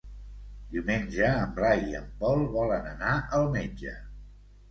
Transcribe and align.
Diumenge 0.75 1.27
en 1.41 1.51
Blai 1.59 1.83
i 1.91 1.99
en 2.01 2.07
Pol 2.23 2.41
volen 2.55 2.87
anar 2.93 3.13
al 3.41 3.45
metge. 3.59 3.93